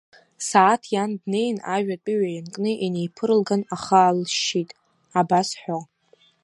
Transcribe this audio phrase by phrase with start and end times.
[0.47, 4.69] Сааҭ иан днеин ажә атәыҩа ианкны инеиԥырлган ахы аалышьшьит,
[5.19, 5.79] абас ҳәо…